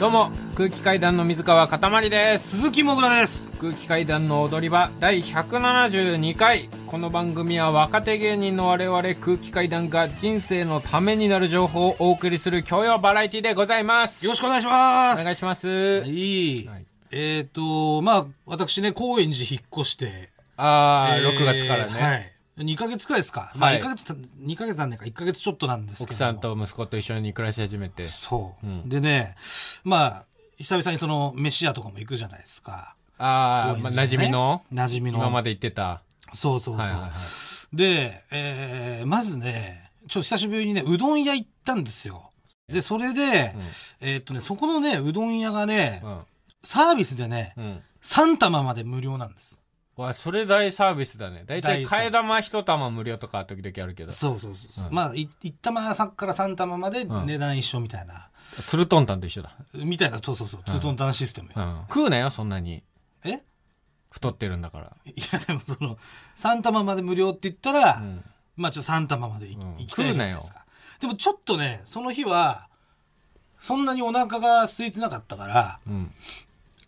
[0.00, 2.58] どうも空気階段の水川かたまりです。
[2.58, 3.48] 鈴木もぐらです。
[3.60, 6.68] 空気階段の踊り場第172回。
[6.86, 14.24] この番組は若手芸人の我々空気階段が人生のためになる情報をお送りする教養バラエティでございます。
[14.24, 15.20] よろしくお願いします。
[15.20, 16.86] お願いします、いい、はい。
[17.10, 20.30] えっ、とまあ私ね高円寺引っ越して。
[20.56, 23.80] ああ、えー6月からね、はい2ヶ月くらいですか、まあはい。
[23.80, 25.04] 1ヶ月2ヶ月なんねか。
[25.04, 28.06] 1ヶ月ちょっとなんですけど奥さんと息子と一緒に暮らし始めて。
[28.06, 28.88] そう、うん。
[28.88, 29.36] でね
[29.84, 30.24] まあ
[30.58, 32.94] 久々にその飯屋とかも行くじゃないですか。
[33.18, 34.62] ああ、まあ、馴染みの？
[34.72, 35.18] 馴染みの。
[35.18, 36.02] 今まで言ってた。
[36.34, 37.76] そうそうそう、はいはいはい。
[37.76, 42.30] で、えーまずねちょっと久しぶりにねうどん屋行ったんですよ。
[42.68, 43.54] でそれで、
[44.00, 46.20] えーっとねそこのねうどん屋がね、うん。
[46.64, 47.64] サービスでねうん。
[47.64, 49.58] うん3玉まで無料なんです
[49.98, 51.42] わそれ大サービスだね。
[51.44, 54.12] 大体替え玉一玉無料とか時々あるけど。
[54.12, 54.94] そうそうそうそう、うん。
[54.94, 57.26] まあい1玉さから3玉までうん。
[57.26, 58.28] 値段一緒みたいな、
[58.64, 60.20] ツルトンタンと一緒だ、みたいな。
[60.22, 60.60] そうそうそう。
[60.66, 62.82] ツートンタンシステムよ、うん、食うなよそんなに。
[63.24, 63.42] え？
[64.10, 64.96] 太ってるんだから。
[65.04, 65.98] いやでもその
[66.36, 68.24] 3玉まで無料って言ったら、うん。
[68.56, 69.74] まあちょっと3玉までい、うん。
[69.78, 70.64] 行きたいじゃないですか。
[71.00, 72.68] でもちょっとねその日は
[73.60, 76.12] そんなにお腹が空いてなかったからうん。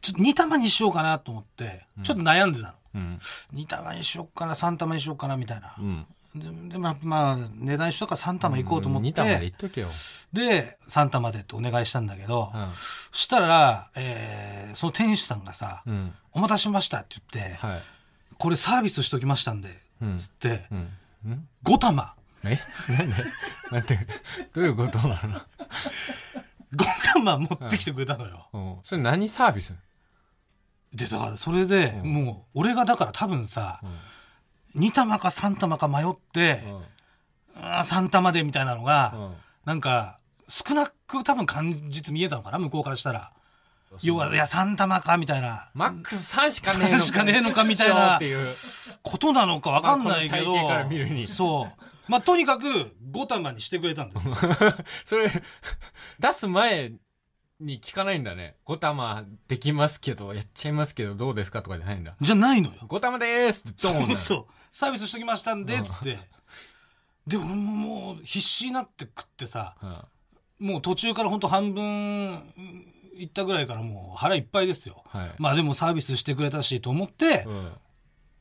[0.00, 3.20] ちょっと2玉にしようかなと思って、ちょっと悩んでたのうん。
[3.54, 5.74] 2玉にしようかな3玉にしようかなみたいな。
[5.78, 6.06] う、ん。
[6.34, 9.88] ででまあ、まあ値段一緒だから3玉行こうと思って、2玉でいっとけよ、
[10.32, 12.72] で3玉でってお願いしたんだけど、うん。
[13.10, 16.14] そしたら、えーその店主さんがさ、うん。
[16.32, 17.82] お待たせしましたって言って、はい。
[18.38, 20.18] これサービスしときましたんで、うん。
[20.18, 20.88] つって、うん。
[21.26, 21.48] うん。
[21.64, 22.14] 5玉。
[22.44, 22.58] え？
[23.70, 24.04] なんでな
[24.54, 25.42] どういうことなの？5
[27.14, 28.48] 玉持ってきてくれたのよ。
[28.52, 28.76] うん。
[28.82, 29.74] それ何サービス？
[30.94, 32.12] で、だからそれで、うん。
[32.12, 33.80] もう、俺がだから多分さ
[34.74, 34.82] う、ん。
[34.82, 36.62] 2玉か3玉か迷って、
[37.54, 39.34] あー3玉でみたいなのが、うん。
[39.64, 43.32] なんか、少なく多分感じて見えたのかな向こうからしたら。
[44.02, 45.68] 要は、いや、3玉かみたいな。
[45.74, 48.54] マックス3しかねえのか3しかねえのかみたいなっていう。
[49.02, 50.54] ことなのかわかんないけど、
[51.28, 51.82] そう。
[52.10, 52.64] まあ、とにかく
[53.12, 54.26] 5玉にしてくれたんです。
[55.04, 55.28] それ
[56.18, 56.92] 出す前
[57.60, 62.80] に聞かないんだね5玉できますけどやっちゃいますけどどうですかとかじゃないんだじゃないのよ。
[62.88, 64.46] 5玉でーすってドーンだよそう。
[64.72, 66.18] サービスしときましたんで、うんつって。
[67.26, 69.96] で、俺ももう必死になって食ってさ、うん
[70.66, 75.02] もう途中からほんと半分うんいったぐらいからもう腹いっぱいですよ。
[75.06, 77.52] はいまあでもサービスしてくれたしと思って、うん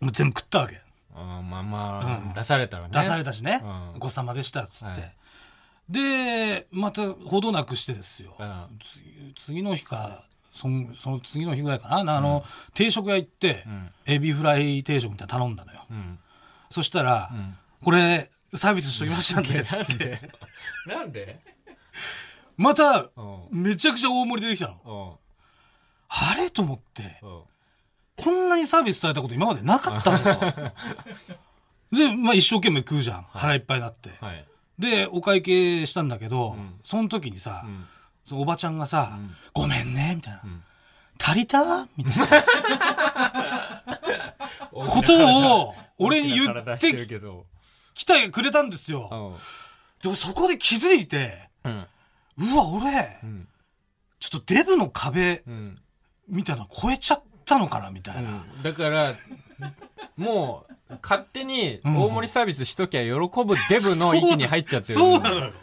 [0.02, 0.82] もう全部食ったわけ。
[1.14, 3.62] あーまあまあ、うん出されたらね出されたしね。
[3.64, 4.86] うんごちそうさまでした、つって。
[5.02, 5.16] はい
[5.90, 8.36] で、またほどなくしてですよ。
[8.40, 8.68] うん。
[9.36, 10.24] 次次の日か、
[10.54, 12.44] そんその次の日ぐらいかな、あの、
[12.76, 13.92] 定食屋行って、うん。
[14.06, 15.86] エビフライ定食みたいなの頼んだのよ。
[15.90, 16.20] うん。
[16.70, 17.58] そしたら、うん。
[17.84, 19.96] これ、サービスしときましたんで、つなんって。
[19.98, 20.32] で？
[20.86, 21.40] なんで？
[22.56, 23.22] また、う
[23.52, 23.64] ん。
[23.64, 24.78] めちゃくちゃ大盛り出てきたの。
[24.86, 25.20] うん。
[26.10, 26.52] あれ？
[26.52, 27.42] と思って、うん。
[28.24, 30.74] こんなにサービスされたこと今までなかったのか。
[31.92, 33.26] で、まあ一生懸命食うじゃん。
[33.32, 34.12] 腹いっぱいになって。
[34.20, 34.46] はい
[34.80, 36.80] で、お会計したんだけど、うん。
[36.84, 37.86] その時にさ、うん。
[38.28, 39.36] そのおばちゃんがさ、うん。
[39.54, 40.40] ごめんね、みたいな。
[40.40, 40.64] ん。
[41.22, 41.88] 足りた？
[41.98, 42.44] みたいな。
[44.72, 47.46] ことを俺に言ってるてけど。
[47.94, 49.10] きてくれたんですよ。
[49.12, 50.02] うん。
[50.02, 51.88] でもそこで気づいて、うん。
[52.38, 53.48] うわ、俺う、ん。
[54.22, 55.82] ちょっとデブの壁うん。
[56.30, 58.46] みたいなの超えちゃったのかな、みたいな。
[58.56, 58.64] うん。
[58.64, 59.14] だから
[60.20, 64.96] もう勝手に大盛りサービスしときゃ喜ぶデブの域に入っちゃってる。
[64.96, 65.54] そうなのよ。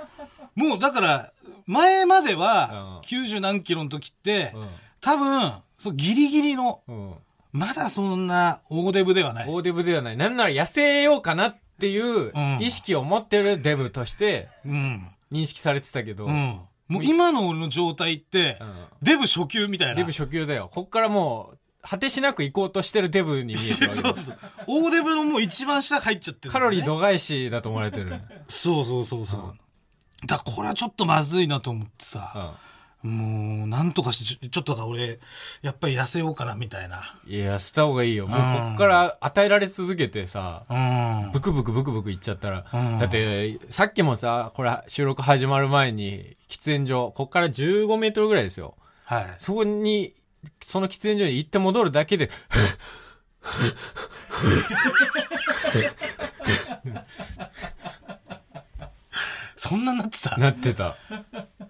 [0.55, 1.33] もうだから、
[1.67, 3.21] 前まではうん。
[3.25, 4.69] 90何キロの時って、うん。
[5.01, 7.15] 多分、そうギリギリの、うん。
[7.53, 9.49] まだそんな大デブではない。
[9.49, 10.17] 大デブではない。
[10.17, 12.59] なんなら痩せようかなっていううん。
[12.61, 15.09] 意識を持ってるデブとしてうん。
[15.31, 16.61] 認識されてたけど、うん。
[16.89, 18.85] もう今の俺の状態って、うん。
[19.03, 19.95] デブ初級みたいな。
[19.95, 20.71] デブ初級だよ。
[20.73, 24.39] こっからもう果てしなく行こうとしてるデブに見えてるわけ そうだそう。
[24.67, 29.55] 大デブのもう一番下入っちゃってる、カロリー度外視だと思われてる、そうそうそうそう。
[30.27, 32.59] だからこれはちょっとまずいなと思ってさ、
[33.03, 35.21] もうなんとかしてちょ、ちょっとだから俺、
[35.63, 37.17] やっぱり痩せようかなみたいな。
[37.27, 38.45] いや捨てた方がいいよもうこ
[38.75, 41.31] っから与えられ続けてさ、うん。
[41.33, 48.75] ブクブクブクブクいっちゃったら、うんだって、さっきもさ、これ収録始まる前に、喫煙所、こっから15メートルぐらいですよ。
[49.05, 49.35] はい。
[49.39, 50.15] そこに、
[50.63, 52.31] その喫煙所に行って戻るだけで、
[59.57, 60.37] そんななってた？
[60.37, 60.97] なってた。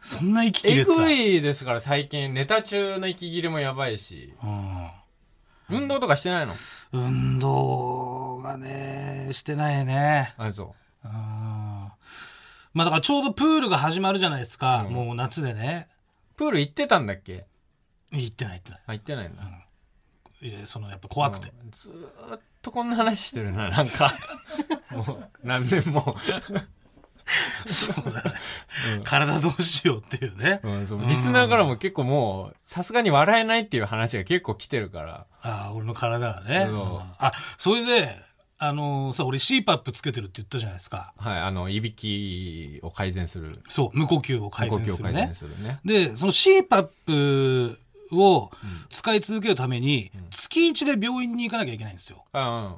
[0.02, 0.96] そんな息切えれてた？
[0.96, 4.34] ぐいですから最近、ネタ中の息切れもやばいし。
[4.42, 4.90] うん。
[5.68, 6.54] 運動とかしてないの？
[6.92, 10.34] 運動がね、してないね。
[10.36, 10.74] あ、そ
[11.04, 11.10] うん。
[11.12, 11.92] ま
[12.82, 14.84] あだからちょうどプールが始まるじゃないですか。
[14.88, 15.88] うんもう夏でね。
[16.36, 17.46] プール行ってたんだっけ？
[18.12, 18.80] 行ってない行ってない。
[18.86, 19.42] あ、行ってないんだ。
[20.42, 21.52] いやその、やっぱ怖くて。
[21.62, 24.12] うんずーっとこんな話してるな、 なんか。
[24.90, 26.16] もう、何年も。
[27.66, 28.32] そうだね。
[29.04, 30.60] 体どうしようっていうね。
[30.62, 35.26] うん、そうリスナーからも結構もう、さすがに笑えないっていう話が結構来てるから。
[35.42, 36.66] ああ、俺の体がね。
[36.66, 38.16] そううんあ、それで、
[38.58, 41.12] あのーさ、俺 CPAP つけてるって言ったじゃないですか。
[41.18, 43.60] はい、あの、いびきを改善する。
[43.68, 45.34] そう、無呼吸を改善する呼吸を改善。
[45.34, 45.80] するね。
[45.84, 47.78] で、その CPAP
[48.12, 48.50] を
[48.90, 52.24] 使い続けるために、月1で病院に行かなきゃいけないんですよ。
[52.32, 52.76] あ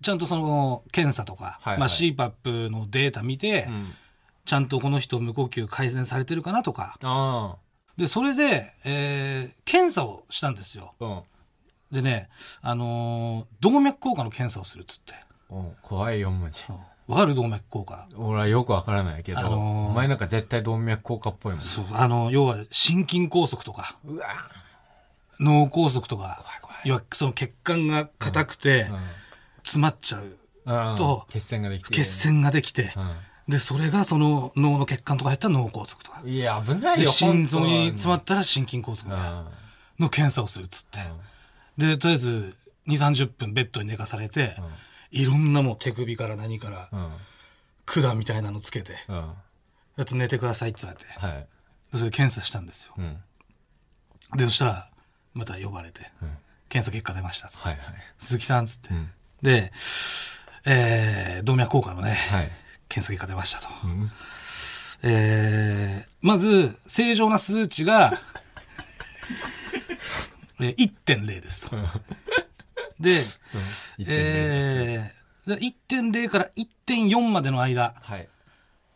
[0.00, 3.74] ちゃんとその検査とか、はいはいまあ、CPAP のデータ見て、うん。
[3.74, 3.94] うん。
[4.44, 6.96] ちゃんとこの人無呼吸改善されてるかなとか。
[7.02, 7.56] あ
[7.96, 10.94] で、それで、えー検査をしたんですよ。
[11.00, 11.04] あ。
[11.04, 11.22] うん。
[11.90, 12.28] でね、
[12.62, 15.14] あのー動脈硬化の検査をするっつって。
[15.50, 16.64] うん怖い4文字。
[17.08, 18.06] わかる動脈硬化。
[18.16, 21.64] 俺はよくわからないけど、あのーお前なんか絶対動脈硬化っぽいもん。
[21.64, 24.26] そう、あの、要は心筋梗塞とか、うわ
[25.40, 26.44] 脳梗塞とか、
[26.84, 28.98] 要はその血管が硬くて、うん
[29.68, 30.38] 詰まっちゃう。
[30.64, 30.96] うん。
[30.96, 31.94] と血栓ができて。
[31.94, 32.94] 血栓ができて、
[33.48, 36.22] で、それがその脳の血管とか入ったら脳梗塞とか。
[36.24, 36.30] うん。
[36.30, 39.50] いや、危ないで、よ、心臓に本詰まったら心筋梗塞み当たいな
[39.98, 41.00] の検査をするっつって。
[41.00, 41.20] うん
[41.78, 42.56] で、とりあえず、
[42.88, 44.56] 2、30分ベッドに寝かされて、
[45.12, 46.88] いろんなもう手首から何から。
[47.86, 49.32] 管みたいなのつけて、うん。
[49.96, 51.46] あと寝てくださいって言われて、はい。
[51.92, 52.94] でそれ検査したんですよ。
[52.98, 53.16] うん。
[54.36, 54.90] で、そしたら、
[55.38, 56.36] また呼ばれて、うん
[56.68, 57.68] 検査結果出ましたっつって。
[57.68, 57.84] はいはい。
[58.18, 58.90] 鈴木さんっつって。
[58.90, 59.10] うん。
[59.40, 59.72] で、
[60.66, 62.52] えー、動脈硬化のね、はい。
[62.90, 63.68] 検査結果出ましたと。
[63.84, 64.12] うん。
[65.02, 68.20] えー、まず、正常な数値が、
[70.60, 71.76] えー1.0ですと。
[73.00, 73.22] で、
[74.00, 78.28] えー、で1.0から1.4までの間、はい。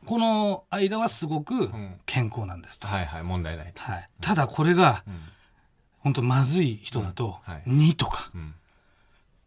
[0.04, 2.86] この間はすごくん健康なんですと。
[2.86, 3.80] はいはい、問題ないと。
[3.80, 5.20] はい、ただこれが、うん。
[6.02, 8.54] 本当まずい人だとうんはい、2とかうん。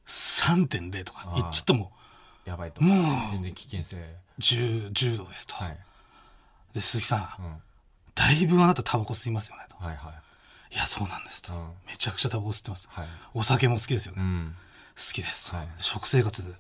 [0.08, 1.92] 3.0とかいっちゃっても
[2.46, 2.82] やばいと。
[2.82, 3.96] もう全然危険性。
[4.40, 5.56] 10、10度ですと。
[5.56, 5.78] はい。
[6.74, 7.54] で、鈴木さん、うん。
[8.14, 9.76] だいぶあなたタバコ吸いますよねと。
[9.84, 10.12] はいは
[10.72, 10.76] い。
[10.76, 11.54] いや、そうなんですと。
[11.54, 12.88] うんめちゃくちゃタバコ吸ってます。
[12.90, 13.08] はい。
[13.34, 14.22] お酒も好きですよね。
[14.22, 14.56] うん。
[14.96, 16.56] 好きですと、はい食生活、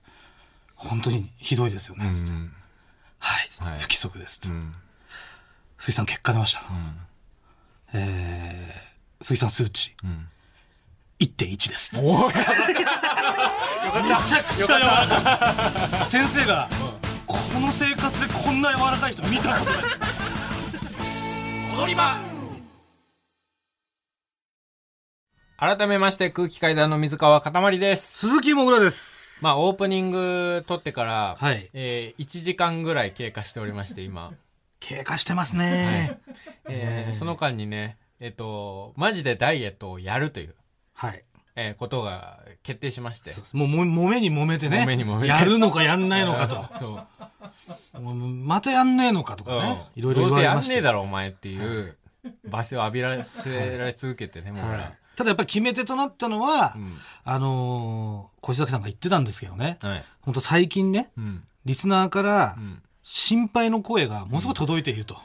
[0.75, 2.09] 本当にひどいですようね。
[2.09, 2.51] ん。
[3.19, 4.49] はい、はい不規則ですと。
[4.49, 4.73] うん。
[5.77, 6.61] 鈴木さん結果出ました。
[6.69, 6.97] うん。
[7.93, 10.27] えー、鈴木さん数値、うん。
[11.19, 11.95] 1.1です。
[11.95, 12.43] めおいちゃ
[14.43, 14.77] くちゃ柔ら
[15.07, 16.09] かい。
[16.09, 16.69] 先生が、
[17.25, 19.83] この生活でこんな柔らかい人見たことない。
[21.77, 22.19] 踊り場
[25.57, 28.19] 改めまして空気階段の水川かたまりです。
[28.27, 29.37] 鈴木もぐらです。
[29.41, 34.33] まあオープニング撮ってから、はいえー、1時間ぐらい経過しておりまして今、
[34.81, 36.19] 経過してますね。
[36.67, 40.55] えーその間にね、えっ、と、マジでダイエットをやるという、
[40.93, 41.23] はい。
[41.57, 43.31] えーことが決定しまして。
[43.53, 44.79] もうも、もめに揉めてね。
[44.83, 46.69] 揉めに揉めてやるのかやんないのかと。
[46.77, 47.05] そ
[47.93, 48.01] う。
[48.01, 49.85] もうまたやんねえのかとかね。
[49.95, 51.97] いろいろどうせやんねえだろお前っていう
[52.49, 56.97] 罵声を浴びらせられ続けてね、もう俺はいただやっぱり決め手となったのは、うん。
[57.23, 59.77] あのー小石崎さんが言ってたんですけどね。
[59.81, 60.05] はい。
[60.21, 61.43] 本当最近ね、うん。
[61.63, 62.81] リスナーからうん。
[63.07, 65.17] 心配の声がものすごく届いていると。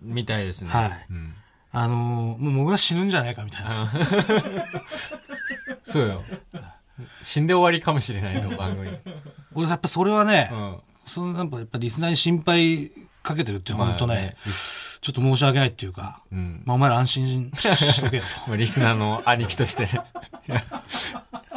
[0.00, 0.70] みたいですね。
[0.70, 1.34] はいうん。
[1.72, 1.96] あのー
[2.42, 3.92] もうもぐら死ぬんじゃないかみたいな。
[5.84, 6.22] そうよ。
[7.22, 8.90] 死んで終わりかもしれないと、番組。
[9.54, 10.76] 俺やっぱそれはね、うん。
[11.06, 12.90] そのやっぱやっぱリスナーに心配
[13.28, 14.36] かけてるっていうのは本当ね、
[15.02, 16.62] ちょっと申し訳ないっていうか、うん。
[16.64, 18.22] まあお前ら安心しとけよ
[18.56, 19.86] リスナーの兄貴として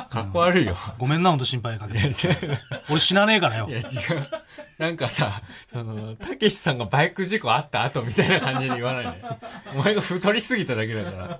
[0.09, 0.75] かっこ悪いよ。
[0.97, 2.11] ごめんな、本当心配かけて。
[2.89, 3.71] 俺死なねえからよい。
[3.71, 3.87] や、違う。
[4.77, 9.23] なんかさ、その、たけしさんがバイク事故あった後みたいな感じで言わないで。
[9.73, 11.39] お前が太りすぎただけだから。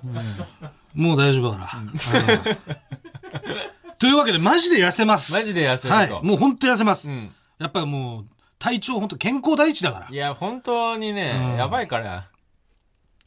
[0.94, 1.80] もう大丈夫だから。
[1.80, 1.92] うん
[3.98, 5.32] というわけで、マジで痩せます。
[5.32, 6.24] マジで痩せるとはい。
[6.24, 7.08] もう本当痩せます。
[7.08, 7.30] うん。
[7.58, 8.26] やっぱりもう、
[8.62, 10.14] 体調本当健康第一だからい。
[10.14, 12.28] や、本当にね、うんやばいから、や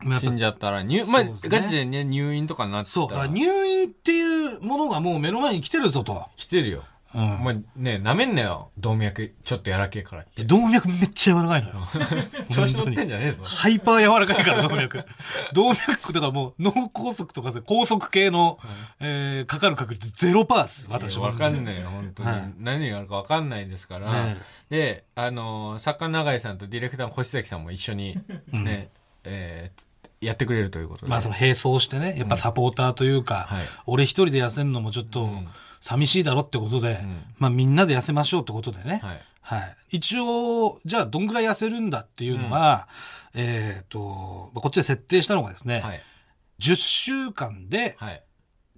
[0.06, 3.10] っぱ死んじゃったら、入、まあ、そうですねガチでね、入院とかになってたそう。
[3.10, 6.26] だからら、入院っていうものがもう目の前に来てるぞと。
[6.38, 6.86] 来てるよ。
[7.16, 8.72] うんお前ね、舐めんなよ。
[8.78, 10.26] 動脈、ちょっとやらけえから。
[10.46, 11.88] 動脈めっちゃ柔らかいのよ。
[12.52, 13.44] 調子乗ってんじゃねえぞ。
[13.46, 15.06] ハイパー柔らかいから、動脈。
[15.54, 18.60] 動脈、だからもう脳梗塞とかさ高速系の、
[19.00, 20.88] えー、かかる確率ゼロパーです。
[20.90, 21.28] 私は。
[21.28, 22.30] わかんないよ、本当に。
[22.30, 24.12] はい何があるかわかんないですから。
[24.26, 24.38] ね
[24.70, 28.18] で、あのー作家永井さんとディレクターの星崎さんも一緒に
[28.52, 28.90] ね、
[29.24, 31.10] えーやってくれるということで。
[31.10, 35.48] まあその並走してね、やっぱサポーターというか、はい俺一人で痩せるのもちょっとうん
[35.86, 39.22] 寂しいだろってことで、んまあみんなで痩せましょうってことでね、はい。
[39.42, 39.78] はい。
[39.98, 42.88] 一応、じゃあどんぐらい痩せるんだっていうのは、
[43.36, 46.02] えっ、と、まあこっちで設定したのがですね、はい。
[46.60, 48.24] 10週間ではい。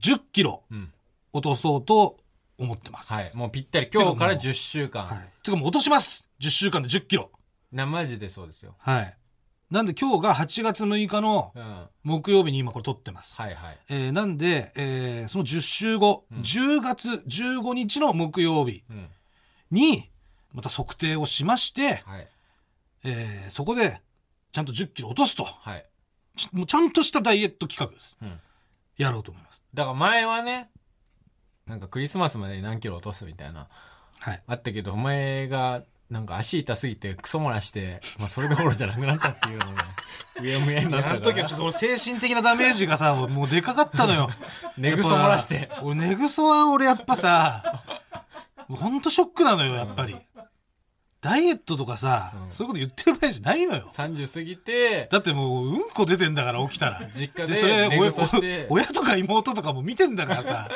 [0.02, 0.92] 10キロうん。
[1.32, 2.18] 落とそうと
[2.58, 3.14] 思ってます。
[3.14, 3.32] はい。
[3.34, 3.90] もうぴったり。
[3.94, 5.06] 今日からてかもう10週間。
[5.06, 5.30] はい。
[5.44, 6.26] てかもう落とします。
[6.42, 7.32] 10週間で10キロ。
[7.72, 8.76] な、マジでそうですよ。
[8.80, 9.18] はい。
[9.70, 11.62] なんで今日が8月6日のうん。
[11.62, 13.36] は木曜日に今これ撮ってます。
[13.42, 13.56] いはい。
[13.90, 19.08] えーなんで、えーその10週後、うん10月15日の木曜日うん。
[19.72, 20.10] に、
[20.54, 22.28] また測定をしまして、はい。
[23.04, 24.00] えーそこで、
[24.54, 25.44] ちゃんと10キロ落とすと。
[25.44, 25.86] はい。
[26.38, 28.18] ちもうちゃんとしたダイエット企画です。
[28.22, 28.40] うん。
[28.98, 29.62] やろうと思います。
[29.74, 30.70] だから前はね、
[31.66, 33.68] なんかクリスマスまでに何キロ落とすみたいな、
[34.20, 34.42] はい。
[34.48, 39.86] あったけど、お前が、なんか足痛すぎてクソ漏らして、まあそれどころじゃなくなったっていうのが、
[40.42, 44.30] うやむやになったかあの時はちょっと精神的なダメージがさ、もうでかかったのよ。
[44.78, 45.70] 寝ぐそ漏らして。
[45.84, 47.84] 俺、寝ぐそは俺やっぱさ、
[48.70, 50.16] もうほんとショックなのよ、やっぱり。
[51.20, 53.88] ダイエットとかさ、うんそういうこと言ってる場合じゃないのよ。
[53.90, 57.06] 30過ぎて、だってもう、うんこ出てんだから、起きたら。
[57.12, 60.70] 実家で、それ、で寝ぐそして、お親とか妹とかも見てんだからさ、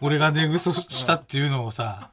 [0.00, 2.10] 俺が寝ぐそしたっていうのをさ、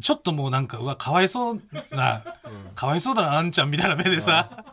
[0.00, 1.60] ちょっともうなんか、うわ、かわいそう
[1.90, 4.64] な、うんかわいそうだな、あんちゃんみたいな目でさ、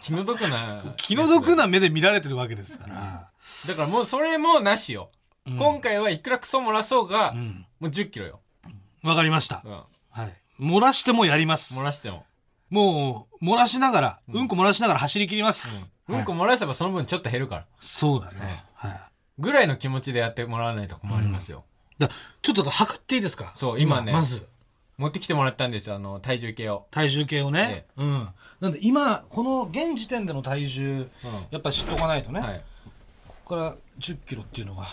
[0.00, 0.82] 気の毒な。
[0.96, 3.30] 気の毒な目で見られてるわけですから。
[3.66, 5.10] だからもうそれもなしよ。
[5.46, 7.66] うん今回はいくらクソ漏らそうが、うん。
[7.80, 8.40] もう10キロよ。
[9.02, 9.68] わかりましたう。
[9.68, 9.82] ん。
[10.10, 10.36] はい。
[10.60, 11.82] 漏らしてもやります漏。
[11.82, 12.26] らしても。
[12.70, 15.68] もう、漏らしながら、うんこ漏らしながら走り切ります。
[16.08, 17.64] うんこはい漏らせばその分ちょっと減るから。
[17.80, 18.64] そうだね。
[18.74, 19.00] はい。
[19.38, 21.64] ぐらいの気持ちでやってもらわないと困りますよ。
[21.98, 22.10] だ
[22.42, 23.52] ちょっと測っていいですか？
[23.56, 24.46] そう今ねまず、
[24.98, 26.86] 持ってきてもらったんですよ、あの、体重計を。
[26.90, 27.86] 体重計をね。
[27.96, 28.28] うん。
[28.60, 31.08] なんで今、この現時点での体重、う
[31.50, 32.40] やっぱ知っとかないとね。
[32.40, 32.42] ん。
[32.42, 32.64] はい。
[33.28, 34.88] ここから10キロっていうのが。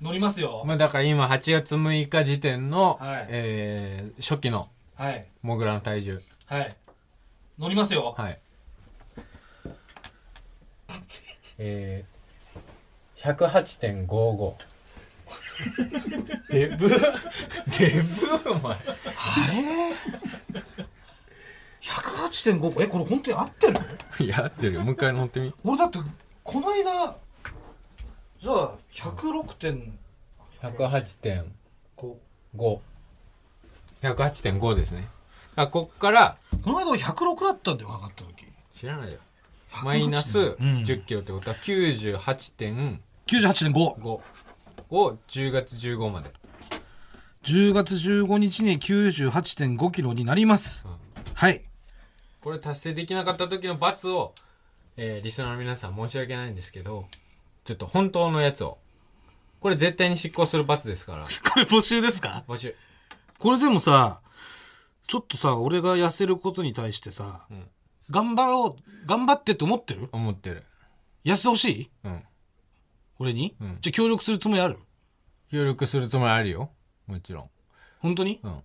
[0.00, 0.62] 乗りますよ。
[0.66, 5.26] まあだから今8月6日時点の、はいえー、初期のはい。
[5.42, 6.22] モグラの体重。
[6.46, 6.76] はい。
[7.58, 8.14] 乗りますよ。
[8.16, 8.38] はい。
[11.58, 14.75] えー、108.55。
[16.50, 16.96] デブ、デ
[18.42, 18.74] ブお前。
[18.74, 18.78] あ
[19.52, 19.92] れ
[21.82, 23.80] ?108.5 え、これ本当に合ってる？
[24.24, 24.82] いや、合ってるよ。
[24.82, 25.54] もう一回乗ってみ。
[25.64, 25.98] 俺だって、
[26.44, 27.16] この間、
[28.40, 29.92] じゃあ、106.5。
[30.62, 32.80] 108.5。
[34.02, 35.08] 108.5ですね。
[35.56, 38.46] あ、こっから、この間俺106だったんだよ、測った時。
[38.74, 39.18] 知らないよ。
[39.82, 44.20] マイナスうん10キロってことは98.5 98.5。
[44.90, 46.30] を10月15まで。
[47.44, 50.84] 10月15日に98.5キロになります。
[50.86, 50.96] うん
[51.34, 51.64] はい。
[52.40, 54.32] これ達成できなかった時の罰を、
[54.96, 57.06] えーリスナーの皆さん申し訳ないんですけど、
[57.64, 58.78] ちょっと本当のやつを。
[59.60, 61.24] これ絶対に執行する罰ですから。
[61.52, 62.44] これ募集ですか？
[62.48, 62.74] 募集。
[63.38, 64.20] これでもさ、
[65.06, 67.68] ちょっとさ、俺が痩せることに対してさ、うん
[68.08, 70.08] 頑張ろう、頑張ってって思ってる？
[70.12, 70.64] 思ってる。
[71.24, 71.90] 痩せてほしい？
[72.04, 72.24] うん。
[73.18, 74.78] 俺に、うんじゃあ協力するつもりある？
[75.50, 76.70] 協力するつもりあるよ。
[77.06, 77.50] もちろん。
[78.00, 78.40] 本当に？
[78.42, 78.60] うん。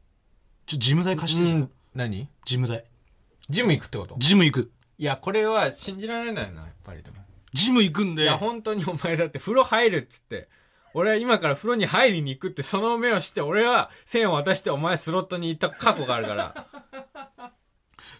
[0.66, 1.72] ちょ、ジム代貸して、うん。
[1.94, 2.28] 何？
[2.46, 2.84] ジム代。
[3.50, 4.16] ジム行くってこと？
[4.18, 4.72] ジム行く。
[4.98, 7.18] いや、これは信じられないな、やっぱりでも。
[7.54, 8.24] ジム行くんで。
[8.24, 10.48] いや、本当にお前だって風呂入るっつって。
[10.94, 16.68] 俺は今から風呂に入りに行くってその目をして、俺は線を渡してお前スロットに行った過去があるから。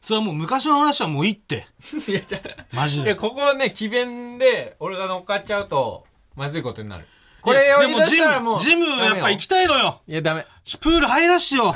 [0.02, 1.68] それはもう昔の話はもういいって。
[2.08, 3.16] いや、じゃいや、マジで。
[3.16, 7.08] ここはね、奇弁で俺が乗っかっちゃうと、まずいことになる。
[7.42, 8.56] これを言い出でもジしたらもう。
[8.58, 10.02] ム、ジムやっぱ行きたいのよ。
[10.08, 10.46] いや、ダメ。
[10.80, 11.74] プール入らしよ。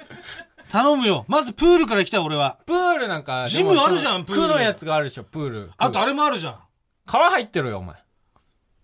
[0.72, 1.24] 頼むよ。
[1.28, 2.58] まずプールから行きたい俺は。
[2.66, 5.72] プールなんか、ジムあるじゃんプール区のやつがあるでしょ、プール。
[5.76, 6.08] あとあれ。
[6.08, 6.58] れもあるじゃん。
[7.06, 7.96] 川入ってるよ、お前。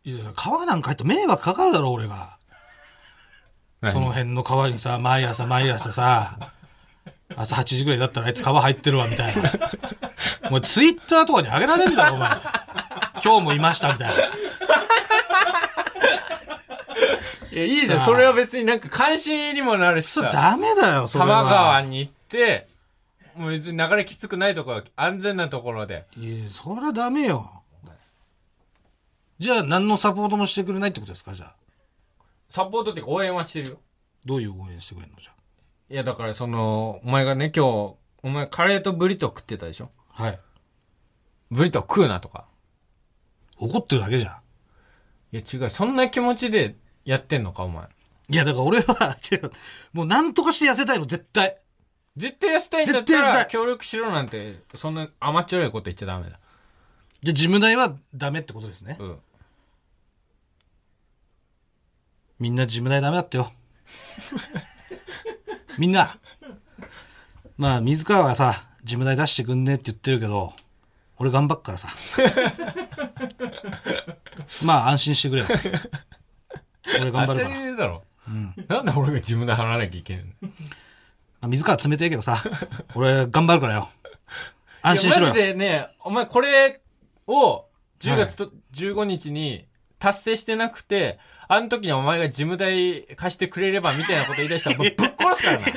[0.04, 2.38] いや、川なんか入ったら迷惑かかるだろ、俺が。
[3.82, 6.52] その辺の川にさ、毎朝毎朝さ、
[7.36, 9.52] 朝8時ぐらいだったらあいつ川入ってるわ、みたいな。
[10.50, 12.30] もうツイッターとかに上げられんだろ、お前。
[13.22, 14.14] 今日もいました、みたいな。
[17.52, 17.98] いや、いいじゃん。
[17.98, 20.32] さあそれは別になんか監視にもなるしそれさ。
[20.32, 21.42] ダメだよ、それは。
[21.42, 22.68] 多摩川に行って、
[23.34, 26.06] もう別に流れきつくないところ、安全なところで。
[26.16, 27.62] いや、それはダメよ。
[29.38, 31.54] じゃあ、何のサポートもしてくれないってことですか、じゃあ。
[32.48, 33.78] サポートっていうか応援はしてるよ。
[34.26, 35.30] どういう応援してくれるの、じゃ
[35.90, 39.90] いや、だからその、お前がね、今日、お前カレーとブリトー食ってたでしょ？
[40.14, 40.22] あ。
[40.24, 40.40] はい。
[41.50, 42.46] ブリトー食うなとか。
[43.58, 45.36] 怒ってるだけじゃん。
[45.36, 45.68] いや、違う。
[45.68, 47.88] そんな気持ちでやってんのか、お前。
[48.28, 49.52] いや、だから俺は、 違う。
[49.92, 51.58] もう何とかして痩せたいの、絶対。
[52.16, 56.38] 絶対痩せたいんだったら、絶対痩せたい協力しろなんて、そんな甘っちょろいこと言っちゃダメだ。
[57.22, 58.96] じゃあ、ジム代はダメってことですね。
[59.00, 59.18] うん。
[62.38, 63.52] みんなジム代ダメだったよ。
[65.80, 66.18] みんな、
[67.56, 70.52] まあ、水川はさ、事務代出してくんねって言ってるけど、
[71.16, 71.88] 俺頑張っからさ。
[74.62, 75.48] まあ、安心してくれよ。
[77.00, 77.60] 俺頑張当たりるから。
[77.60, 78.04] 前だろ。
[78.68, 80.32] なんで俺が自分で払わなきゃいけないの？
[80.42, 80.50] ま
[81.40, 82.44] あ水川冷てえけどさ、
[82.94, 83.88] 俺頑張るからよ。
[84.82, 85.42] 安心しろよマジ。
[85.42, 86.82] でね、お前これ
[87.26, 87.64] を
[88.00, 89.66] 10月と15日に
[90.00, 95.64] 達成してなくて、あの時にお前が事務代貸してくれればみたいなこと言い出したらぶっ殺すからな。
[95.66, 95.74] ぶっ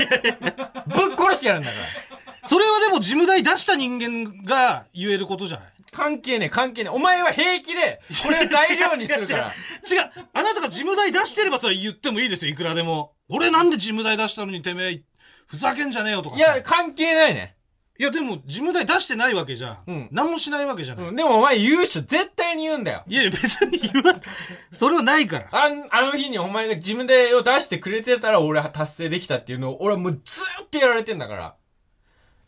[1.17, 2.49] 殺してやるんだから。
[2.49, 5.67] それはでも事務代出した人間が言えることじゃない？
[5.91, 6.95] 関係ねえ、関係ねえ。
[6.95, 9.47] お前は平気で、これを材料にするから。
[9.47, 13.13] 違うあなたが事務代出してればそれ言ってもいいですよ、いくらでも。
[13.29, 15.01] 俺なんで事務代出したのにてめえ、
[15.47, 16.53] ふざけんじゃねえよとかさ。
[16.53, 17.55] いや、関係ないね。
[17.99, 19.77] いやでも事務代出してないわけじゃん。
[19.85, 21.07] うん何もしないわけじゃない。
[21.09, 22.01] うん、でもお前言うっしょ。
[22.01, 23.03] 絶対に言うんだよ。
[23.07, 24.21] いやいや別に言わん。
[24.73, 25.47] それはないから。
[25.51, 31.55] あん、あの日にお前が自分でを出してくれてたら俺は達成できたっていうのを俺はもうずーっとやられてんだから。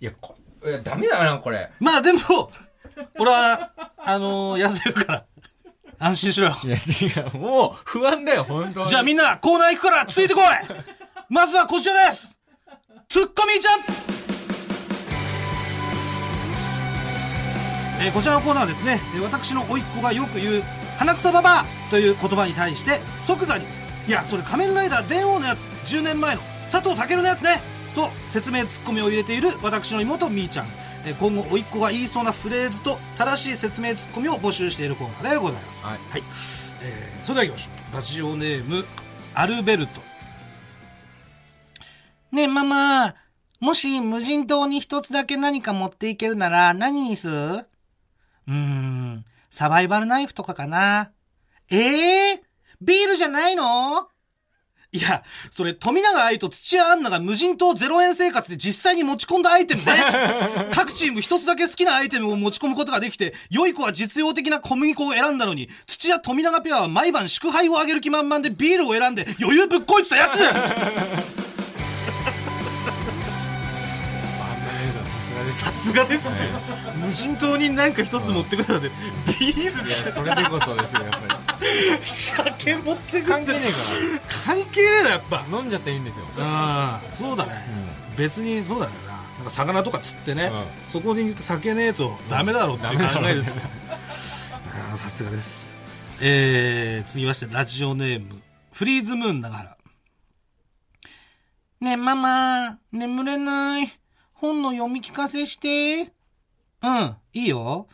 [0.02, 0.36] いや、こ
[0.66, 1.70] いやダメだな、これ。
[1.80, 2.52] まあでも、
[3.20, 5.26] 俺は、あのー、痩せるから。
[6.00, 6.58] 安心しろよ。
[6.64, 7.38] いや、違う。
[7.38, 8.90] もう不安だよ、本当に。
[8.90, 10.44] じゃあみんなコーナー行くからついてこい
[11.30, 12.38] まずはこちらです
[13.08, 14.25] ツッコミジャンプ
[18.02, 20.64] えーこちらのコーナーはですね、えー私の甥っ子がよく言う
[20.98, 23.66] 鼻くそババアという言葉に対して即座に
[24.08, 25.60] いやそれ仮面ライダー電王のやつ
[25.92, 27.62] 10年前の佐藤健のやつね
[27.96, 30.66] と説明ツッコミを入れている私の妹みーちゃん。
[31.06, 35.86] えー今後甥っ子が言いそうなフレーズと正しい説明ツッコミを募集しているコーナーでございます。
[35.86, 36.00] はい。
[36.82, 37.96] えーそれでは行きましょう。
[37.96, 38.86] ラジオネーム
[39.34, 40.02] アルベルト。
[42.32, 43.16] ねえママ
[43.60, 47.66] もし無人島に一つだけ何か持っていけるなら何にする？
[48.48, 49.26] うーん。
[49.52, 51.12] サバイバルナイフとかかな。
[51.70, 52.44] ええ
[52.82, 54.10] ビールじゃないの？
[54.92, 59.92] いや、それ、富永愛と土屋アンナが無人島0円生活で実際に持ち込んだアイテムね。
[60.74, 71.45] 各チーム一つだけ好きなアイテムを持ち込むことができて、良い子は実用的な小麦粉を選んだのに、土屋富永ペアは毎晩祝杯をあげる気満々でビールを選んで余裕ぶっこいてたやつ
[75.54, 76.24] さんさすがです。
[76.24, 76.94] さすがですよ。
[76.96, 78.90] 無人島になんか一つ持ってくるなんて、
[79.40, 83.24] ビールいや、それでこそですよ、やっぱ酒持ってり。
[83.24, 83.60] くる関係ね
[84.46, 85.46] 関係ねえな、やっぱ。
[85.48, 85.60] えから。
[85.60, 86.26] 飲んじゃっていいんですよ。
[86.40, 87.66] ああ、そうだね。
[88.18, 89.14] 別にそうだよな。
[89.38, 93.62] なんか魚とか釣ってね、うんそこに酒ねえとダメだろうっていう考えですよね。
[94.92, 95.74] ああ、さすがです。
[96.22, 99.78] えー、続きまして、ラジオネーム、フリーズムーン長原。
[101.82, 104.00] ねえ、ママ、眠れない。
[104.36, 106.14] 本の読み聞かせして。
[106.84, 107.88] うん、いいよ。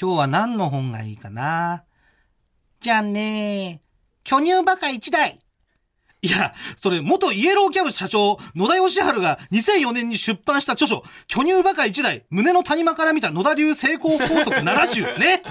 [0.00, 1.84] 今日は何の本がいいかな。
[2.80, 3.82] じゃあね、
[4.22, 5.40] 巨乳バカ一台。
[6.20, 15.42] いや、それ、元イエローキャブ社長、野田義治が2004年に出版した著書、巨乳バカ一台、胸の谷間から見た野田流成功法則70ね。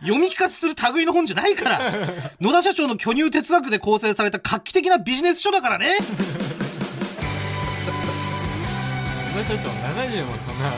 [0.00, 1.92] 読み聞かせする類の本じゃないから。
[2.40, 5.98] 野田社長の巨乳哲学で構成された画期的なビジネス書だからね。
[9.42, 10.70] 今社長70もそんな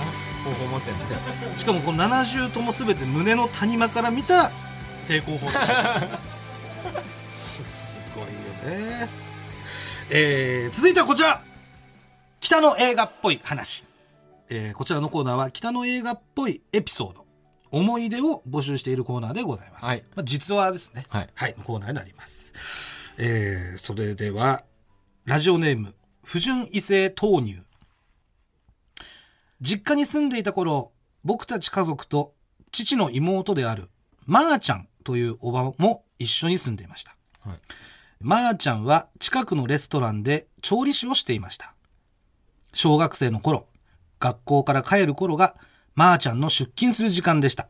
[0.42, 1.20] 方法持ってんだよ。
[1.58, 4.50] しかもこの70とも全て胸の谷間から見た
[5.06, 5.66] 成功法則。
[5.66, 5.70] す
[8.14, 8.30] ごいよ
[8.78, 9.08] ね。
[10.10, 11.42] えー、続いてはこちら。
[12.40, 13.84] 北の映画っぽい話。
[14.48, 17.26] えー、こちらのコーナーは北の映画っぽいエピソード、
[17.70, 19.84] 思い出を募集しているコーナーでございます。
[19.84, 21.04] はいまあ、実話ですね。
[21.10, 22.52] はいはい、のコーナーになります。
[23.18, 24.62] えー、それでは、
[25.26, 27.60] ラジオネーム、不純異性豆乳。
[29.64, 30.92] 実家に住んでいた頃、
[31.24, 32.34] 僕たち家族と
[32.70, 33.88] 父の妹である、
[34.26, 37.16] まーちゃんというおばも一緒に住んでいました。
[37.40, 37.58] はい
[38.20, 41.74] まーちゃんは近くのレストランで調理師をしていました。
[42.74, 43.66] 小学生の頃、
[44.20, 45.56] 学校から帰る頃が、
[45.94, 47.68] まーちゃんの出勤する時間でした。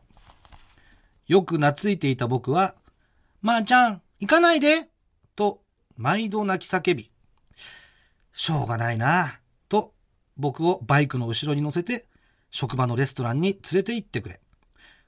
[1.27, 2.75] よく懐いていた僕は、
[3.41, 4.89] まーちゃん、行かないで
[5.35, 5.61] と、
[5.97, 7.11] 毎度泣き叫び、
[8.33, 9.44] しょうがないなと、
[10.37, 12.05] 僕をバイクの後ろに乗せて、
[12.51, 14.39] 職場のレストランに連れて行ってくれ、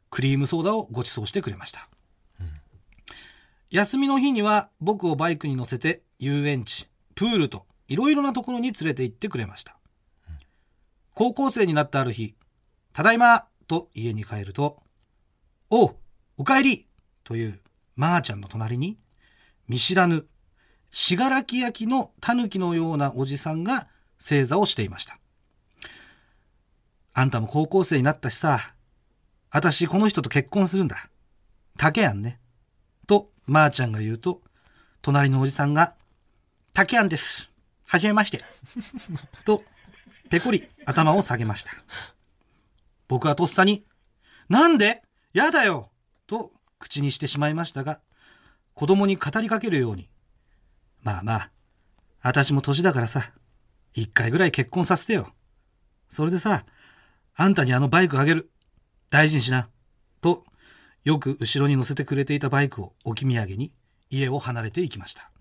[0.09, 1.87] クリームソーダをご馳走してくれました。
[3.69, 9.77] 休みの日には僕をバイクに乗せて遊園地、プールといろいろなところに連れて行ってくれました。
[11.13, 12.35] 高校生になったある日、
[12.93, 14.81] ただいまと家に帰ると、
[15.69, 15.95] おう、
[16.37, 16.87] おかえり
[17.23, 17.59] という
[17.95, 18.97] まーちゃんの隣に、
[19.67, 20.27] 見知らぬ、
[20.91, 23.87] しがらき焼の狸のようなおじさんが
[24.19, 25.17] 正座をしていました。
[27.13, 28.73] あんたも高校生になったしさ、
[29.49, 31.09] あたしこの人と結婚するんだ。
[31.77, 32.39] 竹やんね。
[33.07, 34.41] と、まーちゃんが言うと、
[35.01, 35.95] 隣のおじさんが、
[36.73, 37.49] 竹やんです。
[37.85, 38.41] はじめまして。
[39.45, 39.63] と、
[40.29, 41.71] ぺこり頭を下げました。
[43.07, 43.85] 僕はとっさに、
[44.49, 45.01] なんで？
[45.33, 45.89] やだよ
[46.25, 47.99] と口にしてしまいましたが、
[48.73, 50.09] 子供に語りかけるように、
[51.01, 51.51] まあまあ、
[52.21, 53.31] 私も年だからさ、
[53.97, 55.33] 一回ぐらい結婚させてよ。
[56.11, 56.65] それでさ、
[57.35, 58.51] あんたにあのバイクあげる。
[59.09, 59.69] 大事にしな。
[60.21, 60.45] と、
[61.03, 63.73] よく後ろに乗せてくれていたバイクを置き土産に
[64.11, 65.31] 家を離れていきました。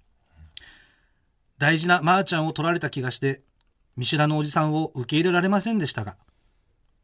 [1.58, 3.42] 大事なまーちゃんを取られた気がして、
[3.94, 6.16] 見知らぬおじさんを受け入れられませんでしたが、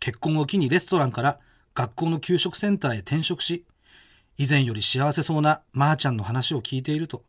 [0.01, 1.39] 結婚を機にレストランから
[1.75, 3.67] 学校の給食センターへ転職し、
[4.39, 7.25] 以前より幸せそうなまーちゃんの話を聞いていると、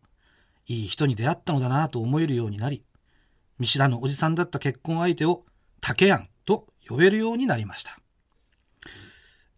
[0.66, 2.86] いい人に出会ったのだなと思えるようになり、
[3.60, 5.46] 見知らぬおじさんだった結婚相手を
[5.82, 8.00] 竹やんと呼べるようになりました。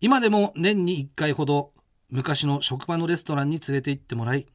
[0.02, 1.72] 今でも年に1回ほど
[2.10, 4.48] 昔の職場のレストランに連れて行ってもらい、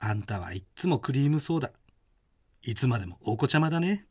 [0.00, 1.70] あんたはいっつもクリームソーダ。
[2.62, 4.06] いつまでもお子ちゃまだね。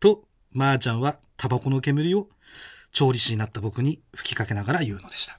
[0.00, 2.28] と、まーちゃんはタバコの煙を
[2.92, 5.38] 調理師になった僕に吹きかけながら言うのでした。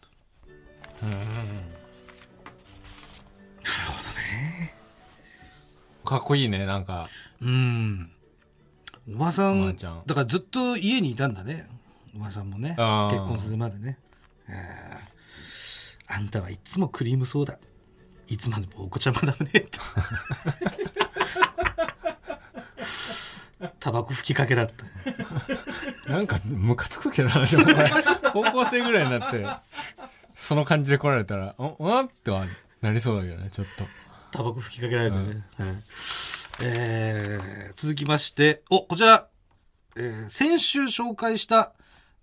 [6.06, 7.10] かっこいいね、なんか。
[7.42, 8.12] うん。
[9.14, 11.68] おばさん、おばあちゃんだからずっと家にいたんだね。
[12.16, 12.70] おばさんもね。
[12.72, 13.98] 結あー婚するまでね。
[14.48, 15.10] えー
[16.12, 17.60] あんたはいつもクリームソーダ。
[18.28, 19.60] いつまでもお子ちゃまだね。
[19.62, 19.80] と
[23.80, 24.68] タバコ吹きかけられ
[26.06, 26.12] た。
[26.12, 27.90] なんか、ムカつくけどな、でも俺
[28.34, 29.46] 高校生ぐらいになって、
[30.34, 32.46] その感じで来られたら、お、おっては
[32.82, 33.86] なりそうだけどね、ちょっと。
[34.32, 35.44] タバコ吹きかけられたね。
[35.58, 35.76] はい
[36.62, 39.28] えー続きまして、お、こちら、
[39.96, 41.74] えー先週紹介した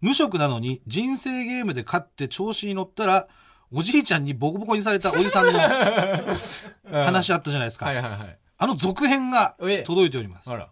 [0.00, 3.28] 無職なのに人生ゲームで勝って調子に乗ったら、
[3.72, 5.58] おじいちゃんにボコボコにされたおじさんの
[7.04, 7.86] 話あったじゃないですか。
[7.86, 8.38] はいはいはい。
[8.58, 10.48] あの続編がえ届いております。
[10.50, 10.70] あら。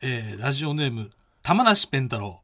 [0.00, 1.10] えーラジオネーム、
[1.42, 2.42] 玉梨ペン太郎。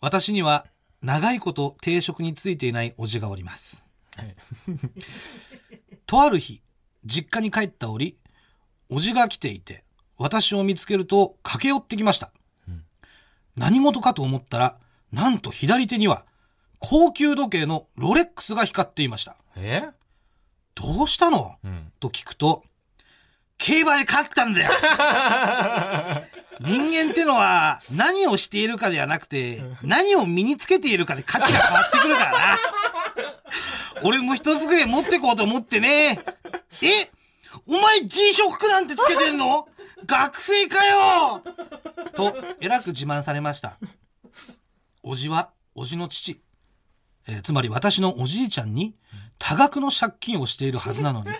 [0.00, 0.66] 私には
[1.02, 3.84] 長いこと定職についていないおじがおります。
[4.16, 4.36] はい
[6.06, 6.62] とある日、
[7.04, 8.16] 実家に帰った折、
[8.90, 9.84] おじが来ていて、
[10.16, 12.30] 私を見つけると駆け寄ってきました。
[12.68, 12.84] うん
[13.56, 14.76] 何事かと思ったら、
[15.12, 16.24] なんと左手には
[16.78, 19.36] 高級時計のロレックスが光っていました。
[19.56, 19.82] え？
[20.76, 21.56] どうしたの？
[21.64, 21.92] うん。
[21.98, 22.62] と聞くと、
[23.56, 24.70] 競馬で勝ったんだよ
[26.60, 32.38] 人間ってのは何をしているかではなくて、何を身につけているかで価値が変わってくるからな。
[34.04, 36.20] 俺も一つぐらい持ってこうと思ってね。
[36.82, 37.10] え
[37.66, 39.68] お前 G ショックなんてつけてんの？
[40.06, 41.42] 学生かよ
[42.14, 43.78] と、えらく自慢されました。
[45.02, 46.40] おじは、おじの父。
[47.26, 48.94] えーつまり私のおじいちゃんに
[49.38, 51.30] 多額の借金をしているはずなのに、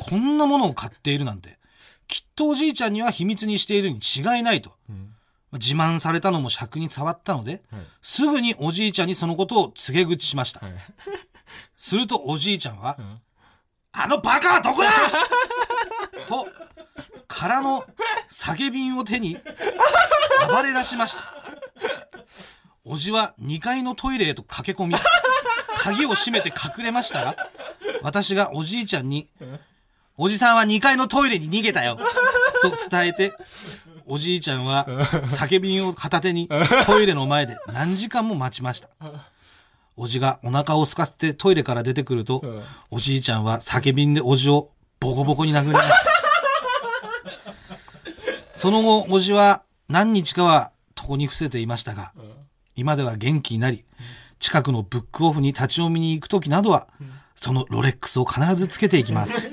[0.00, 1.58] こんなものを買っているなんて、
[2.06, 4.72] きっとおじいちゃんには秘密にしているに違いないと。
[4.88, 5.14] うん。
[5.54, 7.82] 自慢されたのも尺に触ったので、はい。
[8.02, 10.60] すぐにおじいちゃんにそのことを告げ口しました。
[10.60, 10.74] はい。
[11.76, 13.20] するとおじいちゃんは、ん
[14.00, 14.90] あのバカはどこだ?
[16.28, 16.46] と、
[17.26, 17.84] 空の
[18.30, 19.36] 下げ瓶を手に
[20.48, 21.24] 暴れ出しました。
[22.84, 24.94] おじは2階のトイレへと駆け込み、
[25.78, 27.36] 鍵を閉めて隠れましたが、
[28.02, 29.28] 私がおじいちゃんに、
[30.16, 31.98] おじさんは2階のトイレに逃げたよ、
[32.62, 33.32] と伝えて、
[34.06, 34.86] おじいちゃんは
[35.26, 36.48] 酒瓶を片手に
[36.86, 38.88] トイレの前で何時間も待ちました。
[39.98, 45.96] おじがお腹を空かせてトイレから出てくると、うんおじいちゃんは酒瓶でおじをボコボコに殴りました。
[48.54, 52.12] その後、おじは何日かは床に伏せていましたが、
[52.76, 53.84] 今では元気になり、
[54.38, 56.88] 近くのブックオフに立ち読みに行くときなどは、
[57.36, 59.52] そのロレックスを必ずつけていきます。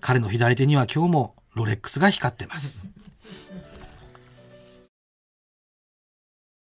[0.00, 2.86] 彼の左手には今日もロレックスが光ってます。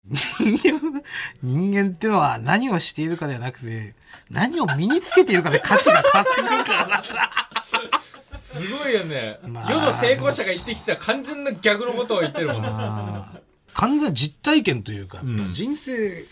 [0.10, 1.04] 人間、
[1.44, 3.96] 人間ってのは何をしているかではなくて、
[4.30, 6.88] 何を身につけているかで価値が変わってくるから
[8.32, 8.38] な。
[8.38, 9.40] すごいよね。
[9.46, 12.70] まあ世の成功者が言ってきた完全な逆のことを言ってるもんね。
[12.72, 13.40] あー
[13.76, 16.26] 完全実体験というか、うん人生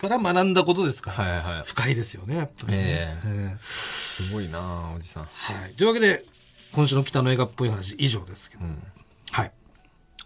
[0.00, 1.62] から学んだことですから、はいはい。
[1.64, 5.24] 深いですよね、やっぱりね、えええすごいなあおじさん。
[5.24, 5.72] はい。
[5.74, 6.24] というわけで、
[6.72, 8.80] 今週の北の映画っぽい話以上ですけど、ん
[9.30, 9.52] はい。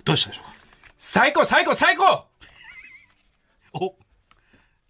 [0.05, 0.53] どうしたでしょうか？
[0.99, 2.27] 最高最高最高
[3.77, 3.95] お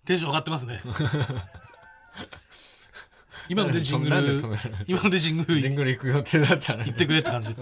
[0.07, 0.81] テンション上がってますね。
[3.49, 7.55] 今のでジングルなんで止める、今のでジングルジングル行く予定だったら、言ってくれって感じ。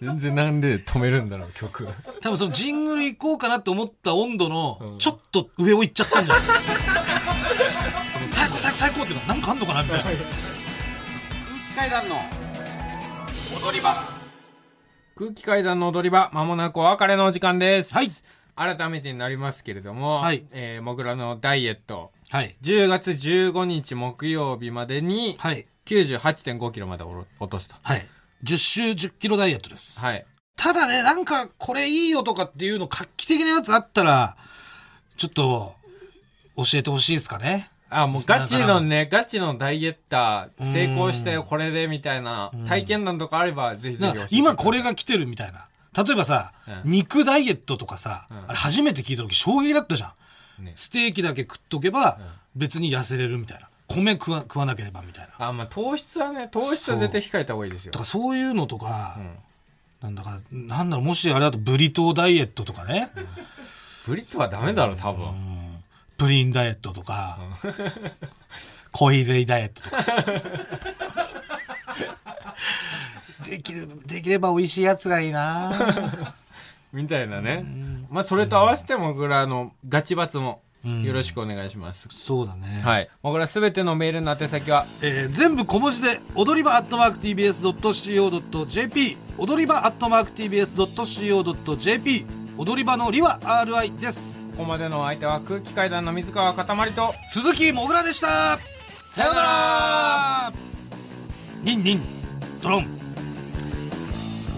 [0.00, 1.88] 全然なんで止めるんだろう、曲。
[2.20, 6.44] 多分そのジングル行こうかなって思った温度うのん、ちょっと上を行っちゃったんじゃない？
[6.44, 6.52] そ
[8.20, 10.04] の最高最高最高っていうのはなんかあんのかなみたいな。
[10.04, 12.16] 空気階段の
[13.60, 14.08] 踊り場
[15.16, 17.94] 空気階段の踊り場、まもなくお別れのお時間です。
[17.94, 18.08] はい
[18.60, 22.56] 改めてになりますけれども、はいえー、もぐらのダイエット、はい。
[22.62, 25.66] 10月15日木曜日までに、はい。
[25.86, 27.74] 98.5キロまで落とすと。
[27.82, 28.06] はい。
[28.44, 29.98] 10週10キロダイエットです。
[29.98, 30.26] はい。
[30.56, 34.36] ただね、なんか、これいいよとかっていうの画期的なやつあったら、
[35.16, 35.74] ちょっと、
[36.56, 37.70] 教えてほしいですかね。
[37.88, 44.36] あ、もうガチのね、ガチのダイエッター、成功したよ、これで、みたいな、体験談とかあれば、ぜひぜひ。
[44.36, 45.66] 今これが来てるみたいな。
[45.96, 50.12] 例えばさ、うん肉ダイエットとかさ、うんあれ初めて聞いた時衝撃だったじゃ
[50.60, 50.64] ん。
[50.64, 52.18] ねステーキだけ食っとけば、
[52.54, 53.68] 別に痩せれるみたいな。
[53.88, 55.48] 米食わ食わなければみたいな。
[55.48, 57.98] あ、まあ糖質はね、糖質は絶対控えた方がいいですよと。
[57.98, 59.36] かそういうのとか、うん
[60.00, 63.10] なんだか、なんだろう、もしあれだとブリトーダイエットとかね、
[64.06, 65.28] ブリッツはダメだろ、多分。
[65.28, 65.66] うん
[66.16, 67.38] プリンダイエットとか、
[68.92, 69.96] コイゼイダイエットとか。
[73.44, 76.34] できる、できれば美味しいやつがいいな。
[76.92, 77.64] みたいなね。
[78.10, 81.02] まあ、それと合わせて、もぐらのガチバツも、うん。
[81.02, 82.08] よろしくお願いします。
[82.10, 82.80] そうだね。
[82.82, 83.08] はい。
[83.22, 92.26] もぐらすべてのメールの宛先は、えー全部小文字で踊り場アットマーク TBS.CO.JP 踊り場アットマーク TBS.CO.JP
[92.56, 94.20] 踊り場のりは RI です。
[94.52, 98.58] ここまでのお相手は空気階段の水川かたまりと、鈴木もぐらでした。
[99.06, 100.52] さようなら。
[101.62, 102.02] ニンニン
[102.62, 102.86] ドロン。
[102.96, 102.99] お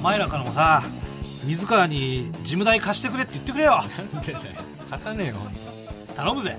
[0.03, 0.83] 前らからもさ
[1.45, 3.83] 水川にジム代貸してくれって言ってくれよ。
[4.91, 5.37] 貸さねえよ。
[6.17, 6.57] 頼むぜ